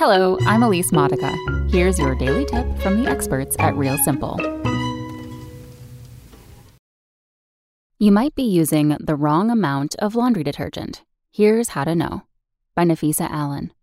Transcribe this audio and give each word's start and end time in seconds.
Hello, 0.00 0.38
I'm 0.46 0.62
Elise 0.62 0.92
Modica. 0.92 1.36
Here's 1.68 1.98
your 1.98 2.14
daily 2.14 2.46
tip 2.46 2.66
from 2.78 3.02
the 3.02 3.10
experts 3.10 3.54
at 3.58 3.76
Real 3.76 3.98
Simple. 3.98 4.38
You 7.98 8.10
might 8.10 8.34
be 8.34 8.42
using 8.42 8.96
the 8.98 9.14
wrong 9.14 9.50
amount 9.50 9.96
of 9.96 10.14
laundry 10.14 10.42
detergent. 10.42 11.02
Here's 11.30 11.68
how 11.68 11.84
to 11.84 11.94
know. 11.94 12.22
By 12.74 12.84
Nafisa 12.84 13.28
Allen. 13.28 13.74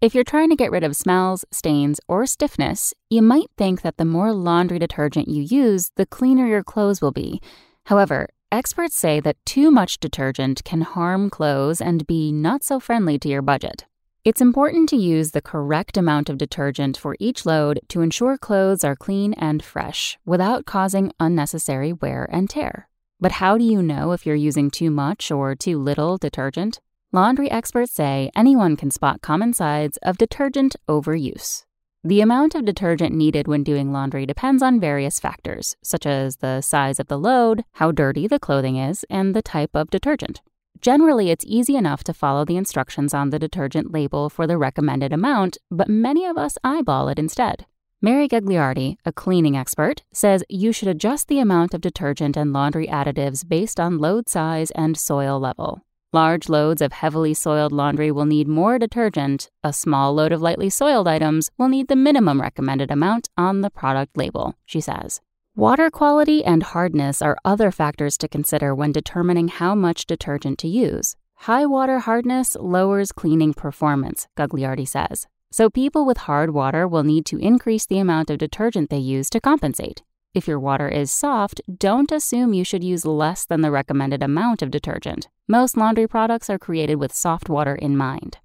If 0.00 0.12
you're 0.12 0.24
trying 0.24 0.50
to 0.50 0.56
get 0.56 0.72
rid 0.72 0.82
of 0.82 0.96
smells, 0.96 1.44
stains, 1.52 2.00
or 2.08 2.26
stiffness, 2.26 2.92
you 3.08 3.22
might 3.22 3.48
think 3.56 3.82
that 3.82 3.96
the 3.96 4.04
more 4.04 4.32
laundry 4.32 4.80
detergent 4.80 5.28
you 5.28 5.44
use, 5.44 5.92
the 5.94 6.04
cleaner 6.04 6.48
your 6.48 6.64
clothes 6.64 7.00
will 7.00 7.12
be. 7.12 7.40
However, 7.86 8.26
experts 8.50 8.96
say 8.96 9.20
that 9.20 9.36
too 9.46 9.70
much 9.70 10.00
detergent 10.00 10.64
can 10.64 10.80
harm 10.80 11.30
clothes 11.30 11.80
and 11.80 12.08
be 12.08 12.32
not 12.32 12.64
so 12.64 12.80
friendly 12.80 13.20
to 13.20 13.28
your 13.28 13.40
budget. 13.40 13.84
It's 14.24 14.40
important 14.40 14.88
to 14.88 14.96
use 14.96 15.32
the 15.32 15.42
correct 15.42 15.98
amount 15.98 16.30
of 16.30 16.38
detergent 16.38 16.96
for 16.96 17.14
each 17.18 17.44
load 17.44 17.80
to 17.88 18.00
ensure 18.00 18.38
clothes 18.38 18.82
are 18.82 18.96
clean 18.96 19.34
and 19.34 19.62
fresh 19.62 20.16
without 20.24 20.64
causing 20.64 21.12
unnecessary 21.20 21.92
wear 21.92 22.26
and 22.32 22.48
tear. 22.48 22.88
But 23.20 23.32
how 23.32 23.58
do 23.58 23.64
you 23.64 23.82
know 23.82 24.12
if 24.12 24.24
you're 24.24 24.34
using 24.34 24.70
too 24.70 24.90
much 24.90 25.30
or 25.30 25.54
too 25.54 25.78
little 25.78 26.16
detergent? 26.16 26.80
Laundry 27.12 27.50
experts 27.50 27.92
say 27.92 28.30
anyone 28.34 28.76
can 28.76 28.90
spot 28.90 29.20
common 29.20 29.52
signs 29.52 29.98
of 29.98 30.16
detergent 30.16 30.74
overuse. 30.88 31.66
The 32.02 32.22
amount 32.22 32.54
of 32.54 32.64
detergent 32.64 33.14
needed 33.14 33.46
when 33.46 33.62
doing 33.62 33.92
laundry 33.92 34.24
depends 34.24 34.62
on 34.62 34.80
various 34.80 35.20
factors, 35.20 35.76
such 35.82 36.06
as 36.06 36.36
the 36.36 36.62
size 36.62 36.98
of 36.98 37.08
the 37.08 37.18
load, 37.18 37.66
how 37.72 37.92
dirty 37.92 38.26
the 38.26 38.40
clothing 38.40 38.76
is, 38.76 39.04
and 39.10 39.36
the 39.36 39.42
type 39.42 39.74
of 39.74 39.90
detergent. 39.90 40.40
Generally, 40.84 41.30
it's 41.30 41.46
easy 41.48 41.76
enough 41.76 42.04
to 42.04 42.12
follow 42.12 42.44
the 42.44 42.58
instructions 42.58 43.14
on 43.14 43.30
the 43.30 43.38
detergent 43.38 43.90
label 43.90 44.28
for 44.28 44.46
the 44.46 44.58
recommended 44.58 45.14
amount, 45.14 45.56
but 45.70 45.88
many 45.88 46.26
of 46.26 46.36
us 46.36 46.58
eyeball 46.62 47.08
it 47.08 47.18
instead. 47.18 47.64
Mary 48.02 48.28
Gagliardi, 48.28 48.98
a 49.06 49.10
cleaning 49.10 49.56
expert, 49.56 50.02
says 50.12 50.44
you 50.50 50.72
should 50.72 50.88
adjust 50.88 51.28
the 51.28 51.38
amount 51.38 51.72
of 51.72 51.80
detergent 51.80 52.36
and 52.36 52.52
laundry 52.52 52.86
additives 52.86 53.48
based 53.48 53.80
on 53.80 53.96
load 53.96 54.28
size 54.28 54.70
and 54.72 54.98
soil 54.98 55.40
level. 55.40 55.80
Large 56.12 56.50
loads 56.50 56.82
of 56.82 56.92
heavily 56.92 57.32
soiled 57.32 57.72
laundry 57.72 58.10
will 58.10 58.26
need 58.26 58.46
more 58.46 58.78
detergent. 58.78 59.48
A 59.62 59.72
small 59.72 60.12
load 60.12 60.32
of 60.32 60.42
lightly 60.42 60.68
soiled 60.68 61.08
items 61.08 61.50
will 61.56 61.68
need 61.68 61.88
the 61.88 61.96
minimum 61.96 62.42
recommended 62.42 62.90
amount 62.90 63.30
on 63.38 63.62
the 63.62 63.70
product 63.70 64.18
label, 64.18 64.54
she 64.66 64.82
says. 64.82 65.22
Water 65.56 65.88
quality 65.88 66.44
and 66.44 66.64
hardness 66.64 67.22
are 67.22 67.38
other 67.44 67.70
factors 67.70 68.18
to 68.18 68.26
consider 68.26 68.74
when 68.74 68.90
determining 68.90 69.46
how 69.46 69.72
much 69.72 70.04
detergent 70.04 70.58
to 70.58 70.66
use. 70.66 71.14
High 71.36 71.64
water 71.64 72.00
hardness 72.00 72.56
lowers 72.58 73.12
cleaning 73.12 73.54
performance, 73.54 74.26
Gagliardi 74.36 74.88
says. 74.88 75.28
So 75.52 75.70
people 75.70 76.04
with 76.04 76.16
hard 76.16 76.50
water 76.50 76.88
will 76.88 77.04
need 77.04 77.24
to 77.26 77.38
increase 77.38 77.86
the 77.86 78.00
amount 78.00 78.30
of 78.30 78.38
detergent 78.38 78.90
they 78.90 78.98
use 78.98 79.30
to 79.30 79.40
compensate. 79.40 80.02
If 80.34 80.48
your 80.48 80.58
water 80.58 80.88
is 80.88 81.12
soft, 81.12 81.60
don't 81.78 82.10
assume 82.10 82.52
you 82.52 82.64
should 82.64 82.82
use 82.82 83.04
less 83.04 83.46
than 83.46 83.60
the 83.60 83.70
recommended 83.70 84.24
amount 84.24 84.60
of 84.60 84.72
detergent. 84.72 85.28
Most 85.46 85.76
laundry 85.76 86.08
products 86.08 86.50
are 86.50 86.58
created 86.58 86.96
with 86.96 87.14
soft 87.14 87.48
water 87.48 87.76
in 87.76 87.96
mind. 87.96 88.38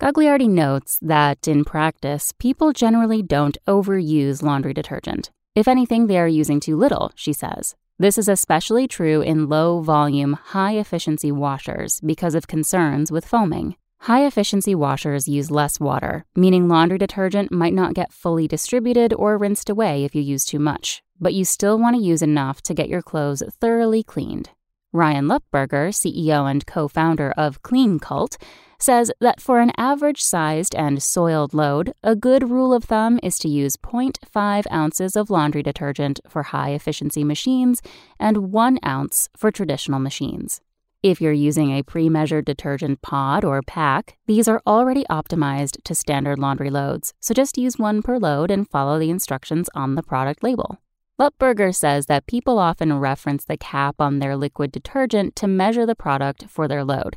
Gagliardi 0.00 0.48
notes 0.48 0.98
that 1.00 1.46
in 1.46 1.64
practice, 1.64 2.32
people 2.40 2.72
generally 2.72 3.22
don't 3.22 3.56
overuse 3.68 4.42
laundry 4.42 4.74
detergent. 4.74 5.30
If 5.56 5.68
anything, 5.68 6.06
they 6.06 6.18
are 6.18 6.28
using 6.28 6.60
too 6.60 6.76
little, 6.76 7.12
she 7.14 7.32
says. 7.32 7.74
This 7.98 8.18
is 8.18 8.28
especially 8.28 8.86
true 8.86 9.22
in 9.22 9.48
low 9.48 9.80
volume, 9.80 10.34
high 10.34 10.72
efficiency 10.72 11.32
washers 11.32 11.98
because 12.02 12.34
of 12.34 12.46
concerns 12.46 13.10
with 13.10 13.24
foaming. 13.24 13.76
High 14.00 14.26
efficiency 14.26 14.74
washers 14.74 15.26
use 15.26 15.50
less 15.50 15.80
water, 15.80 16.26
meaning 16.36 16.68
laundry 16.68 16.98
detergent 16.98 17.50
might 17.50 17.72
not 17.72 17.94
get 17.94 18.12
fully 18.12 18.46
distributed 18.46 19.14
or 19.14 19.38
rinsed 19.38 19.70
away 19.70 20.04
if 20.04 20.14
you 20.14 20.20
use 20.20 20.44
too 20.44 20.58
much, 20.58 21.02
but 21.18 21.32
you 21.32 21.46
still 21.46 21.78
want 21.78 21.96
to 21.96 22.02
use 22.02 22.20
enough 22.20 22.60
to 22.60 22.74
get 22.74 22.90
your 22.90 23.00
clothes 23.00 23.42
thoroughly 23.58 24.02
cleaned. 24.02 24.50
Ryan 24.96 25.26
Lupberger, 25.28 25.92
CEO 25.92 26.50
and 26.50 26.66
co 26.66 26.88
founder 26.88 27.30
of 27.36 27.60
Clean 27.60 27.98
Cult, 27.98 28.38
says 28.78 29.12
that 29.20 29.42
for 29.42 29.60
an 29.60 29.72
average 29.76 30.22
sized 30.22 30.74
and 30.74 31.02
soiled 31.02 31.52
load, 31.52 31.92
a 32.02 32.16
good 32.16 32.48
rule 32.48 32.72
of 32.72 32.84
thumb 32.84 33.20
is 33.22 33.38
to 33.40 33.48
use 33.48 33.76
0.5 33.76 34.64
ounces 34.72 35.14
of 35.14 35.28
laundry 35.28 35.62
detergent 35.62 36.20
for 36.26 36.44
high 36.44 36.70
efficiency 36.70 37.24
machines 37.24 37.82
and 38.18 38.52
1 38.52 38.78
ounce 38.86 39.28
for 39.36 39.50
traditional 39.50 40.00
machines. 40.00 40.62
If 41.02 41.20
you're 41.20 41.30
using 41.30 41.72
a 41.72 41.82
pre 41.82 42.08
measured 42.08 42.46
detergent 42.46 43.02
pod 43.02 43.44
or 43.44 43.60
pack, 43.60 44.16
these 44.26 44.48
are 44.48 44.62
already 44.66 45.04
optimized 45.10 45.82
to 45.84 45.94
standard 45.94 46.38
laundry 46.38 46.70
loads, 46.70 47.12
so 47.20 47.34
just 47.34 47.58
use 47.58 47.78
one 47.78 48.00
per 48.00 48.16
load 48.16 48.50
and 48.50 48.66
follow 48.66 48.98
the 48.98 49.10
instructions 49.10 49.68
on 49.74 49.94
the 49.94 50.02
product 50.02 50.42
label. 50.42 50.78
Lupberger 51.18 51.74
says 51.74 52.06
that 52.06 52.26
people 52.26 52.58
often 52.58 53.00
reference 53.00 53.44
the 53.44 53.56
cap 53.56 53.96
on 54.00 54.18
their 54.18 54.36
liquid 54.36 54.70
detergent 54.70 55.34
to 55.36 55.46
measure 55.46 55.86
the 55.86 55.94
product 55.94 56.44
for 56.48 56.68
their 56.68 56.84
load. 56.84 57.16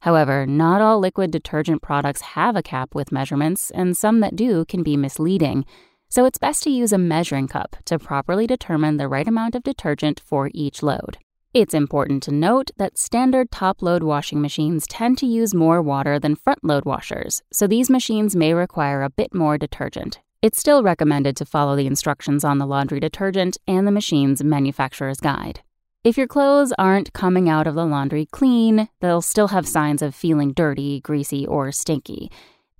However, 0.00 0.46
not 0.46 0.80
all 0.80 1.00
liquid 1.00 1.32
detergent 1.32 1.82
products 1.82 2.20
have 2.20 2.54
a 2.54 2.62
cap 2.62 2.94
with 2.94 3.10
measurements, 3.10 3.72
and 3.72 3.96
some 3.96 4.20
that 4.20 4.36
do 4.36 4.64
can 4.64 4.84
be 4.84 4.96
misleading. 4.96 5.64
So 6.08 6.24
it's 6.24 6.38
best 6.38 6.62
to 6.62 6.70
use 6.70 6.92
a 6.92 6.98
measuring 6.98 7.48
cup 7.48 7.76
to 7.86 7.98
properly 7.98 8.46
determine 8.46 8.98
the 8.98 9.08
right 9.08 9.26
amount 9.26 9.56
of 9.56 9.64
detergent 9.64 10.20
for 10.20 10.50
each 10.54 10.80
load. 10.80 11.18
It's 11.52 11.74
important 11.74 12.22
to 12.24 12.32
note 12.32 12.70
that 12.76 12.98
standard 12.98 13.50
top 13.50 13.82
load 13.82 14.04
washing 14.04 14.40
machines 14.40 14.86
tend 14.86 15.18
to 15.18 15.26
use 15.26 15.52
more 15.52 15.82
water 15.82 16.20
than 16.20 16.36
front 16.36 16.62
load 16.62 16.84
washers, 16.84 17.42
so 17.52 17.66
these 17.66 17.90
machines 17.90 18.36
may 18.36 18.54
require 18.54 19.02
a 19.02 19.10
bit 19.10 19.34
more 19.34 19.58
detergent. 19.58 20.20
It's 20.42 20.58
still 20.58 20.82
recommended 20.82 21.36
to 21.36 21.44
follow 21.44 21.76
the 21.76 21.86
instructions 21.86 22.44
on 22.44 22.56
the 22.56 22.66
laundry 22.66 22.98
detergent 22.98 23.58
and 23.66 23.86
the 23.86 23.92
machine's 23.92 24.42
manufacturer's 24.42 25.20
guide. 25.20 25.60
If 26.02 26.16
your 26.16 26.26
clothes 26.26 26.72
aren't 26.78 27.12
coming 27.12 27.50
out 27.50 27.66
of 27.66 27.74
the 27.74 27.84
laundry 27.84 28.24
clean, 28.24 28.88
they'll 29.00 29.20
still 29.20 29.48
have 29.48 29.68
signs 29.68 30.00
of 30.00 30.14
feeling 30.14 30.54
dirty, 30.54 31.02
greasy, 31.02 31.46
or 31.46 31.70
stinky. 31.72 32.30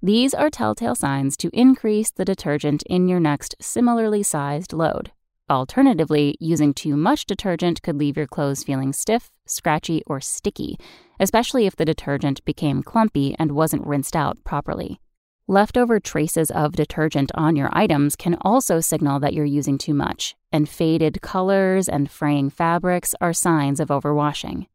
These 0.01 0.33
are 0.33 0.49
telltale 0.49 0.95
signs 0.95 1.37
to 1.37 1.51
increase 1.53 2.11
the 2.11 2.25
detergent 2.25 2.83
in 2.85 3.09
your 3.09 3.21
next 3.21 3.55
similarly 3.61 4.23
sized 4.23 4.73
load. 4.73 5.13
Alternatively, 5.51 6.37
using 6.41 6.73
too 6.73 6.97
much 6.97 7.27
detergent 7.27 7.83
could 7.83 7.97
leave 7.97 8.17
your 8.17 8.27
clothes 8.27 8.65
feeling 8.65 8.95
stiff, 8.95 9.31
scratchy, 9.45 10.03
or 10.07 10.19
sticky, 10.19 10.79
especially 11.19 11.67
if 11.67 11.77
the 11.77 11.85
detergent 11.85 12.43
became 12.47 12.83
clumpy 12.83 13.37
and 13.39 13.53
wasn't 13.53 13.87
rinsed 13.87 14.17
out 14.17 14.43
properly. 14.45 14.99
Leftover 15.49 15.99
traces 15.99 16.51
of 16.51 16.77
detergent 16.77 17.33
on 17.35 17.57
your 17.57 17.71
items 17.73 18.15
can 18.15 18.37
also 18.43 18.79
signal 18.81 19.19
that 19.21 19.35
you're 19.35 19.45
using 19.45 19.79
too 19.79 19.95
much, 19.95 20.37
and 20.53 20.69
faded 20.69 21.23
colors 21.23 21.89
and 21.89 22.11
fraying 22.11 22.51
fabrics 22.51 23.15
are 23.21 23.33
signs 23.33 23.81
of 23.81 23.89
overwashing. 23.89 24.67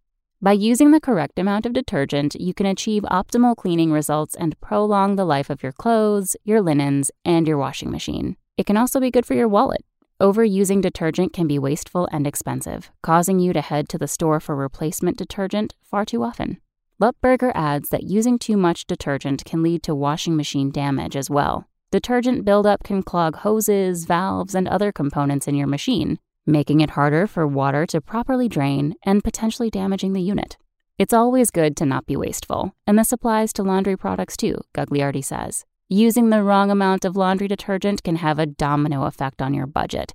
By 0.41 0.51
using 0.51 0.91
the 0.91 0.99
correct 0.99 1.39
amount 1.39 1.65
of 1.65 1.73
detergent, 1.73 2.35
you 2.35 2.53
can 2.53 2.65
achieve 2.65 3.03
optimal 3.03 3.55
cleaning 3.55 3.91
results 3.91 4.35
and 4.35 4.59
prolong 4.59 5.15
the 5.15 5.25
life 5.25 5.49
of 5.49 5.63
your 5.63 5.71
clothes, 5.71 6.35
your 6.43 6.61
linens, 6.61 7.09
and 7.23 7.47
your 7.47 7.57
washing 7.57 7.89
machine. 7.89 8.35
It 8.57 8.65
can 8.65 8.77
also 8.77 8.99
be 8.99 9.11
good 9.11 9.25
for 9.25 9.33
your 9.33 9.47
wallet. 9.47 9.85
Overusing 10.21 10.81
detergent 10.81 11.33
can 11.33 11.47
be 11.47 11.57
wasteful 11.57 12.07
and 12.11 12.27
expensive, 12.27 12.91
causing 13.01 13.39
you 13.39 13.53
to 13.53 13.61
head 13.61 13.89
to 13.89 13.97
the 13.97 14.07
store 14.07 14.39
for 14.39 14.55
replacement 14.55 15.17
detergent 15.17 15.73
far 15.81 16.05
too 16.05 16.21
often. 16.23 16.59
Lupberger 17.01 17.51
adds 17.53 17.89
that 17.89 18.03
using 18.03 18.39
too 18.39 18.55
much 18.55 18.87
detergent 18.87 19.43
can 19.43 19.61
lead 19.61 19.83
to 19.83 19.93
washing 19.93 20.37
machine 20.37 20.71
damage 20.71 21.17
as 21.17 21.29
well. 21.29 21.67
Detergent 21.91 22.45
buildup 22.45 22.83
can 22.83 23.03
clog 23.03 23.35
hoses, 23.37 24.05
valves, 24.05 24.55
and 24.55 24.65
other 24.65 24.93
components 24.93 25.45
in 25.45 25.55
your 25.55 25.67
machine, 25.67 26.19
making 26.45 26.79
it 26.79 26.91
harder 26.91 27.27
for 27.27 27.45
water 27.45 27.85
to 27.87 27.99
properly 27.99 28.47
drain 28.47 28.95
and 29.03 29.25
potentially 29.25 29.69
damaging 29.69 30.13
the 30.13 30.21
unit. 30.21 30.55
It's 30.97 31.13
always 31.13 31.51
good 31.51 31.75
to 31.77 31.85
not 31.85 32.05
be 32.05 32.15
wasteful, 32.15 32.73
and 32.87 32.97
this 32.97 33.11
applies 33.11 33.51
to 33.53 33.63
laundry 33.63 33.97
products 33.97 34.37
too, 34.37 34.61
Gagliardi 34.73 35.23
says. 35.23 35.65
Using 35.89 36.29
the 36.29 36.43
wrong 36.43 36.71
amount 36.71 37.03
of 37.03 37.17
laundry 37.17 37.49
detergent 37.49 38.03
can 38.03 38.15
have 38.15 38.39
a 38.39 38.45
domino 38.45 39.03
effect 39.03 39.41
on 39.41 39.53
your 39.53 39.67
budget, 39.67 40.13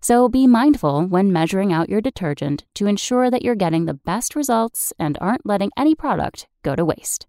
so 0.00 0.28
be 0.28 0.46
mindful 0.46 1.06
when 1.06 1.32
measuring 1.32 1.72
out 1.72 1.88
your 1.88 2.00
detergent 2.00 2.64
to 2.74 2.86
ensure 2.86 3.30
that 3.30 3.42
you're 3.42 3.54
getting 3.54 3.86
the 3.86 3.94
best 3.94 4.34
results 4.34 4.92
and 4.98 5.18
aren't 5.20 5.46
letting 5.46 5.70
any 5.76 5.94
product 5.94 6.48
go 6.62 6.74
to 6.74 6.84
waste. 6.84 7.26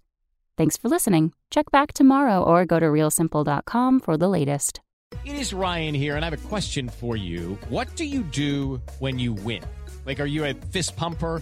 Thanks 0.57 0.77
for 0.77 0.89
listening. 0.89 1.33
Check 1.50 1.71
back 1.71 1.94
tomorrow 1.94 2.44
or 2.44 2.65
go 2.65 2.79
to 2.79 2.85
realsimple.com 2.85 4.00
for 4.00 4.18
the 4.18 4.27
latest. 4.27 4.79
It 5.25 5.35
is 5.35 5.53
Ryan 5.53 5.94
here, 5.94 6.15
and 6.15 6.25
I 6.25 6.29
have 6.29 6.45
a 6.45 6.47
question 6.47 6.89
for 6.89 7.15
you. 7.15 7.57
What 7.69 7.95
do 7.95 8.06
you 8.06 8.21
do 8.23 8.81
when 9.00 9.19
you 9.19 9.33
win? 9.33 9.63
Like, 10.06 10.19
are 10.19 10.25
you 10.25 10.45
a 10.45 10.53
fist 10.53 10.95
pumper? 10.95 11.41